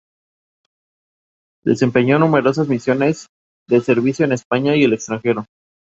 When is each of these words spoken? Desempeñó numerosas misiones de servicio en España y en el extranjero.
Desempeñó 1.63 2.17
numerosas 2.17 2.67
misiones 2.67 3.27
de 3.69 3.81
servicio 3.81 4.25
en 4.25 4.31
España 4.31 4.75
y 4.75 4.79
en 4.79 4.85
el 4.85 4.93
extranjero. 4.93 5.45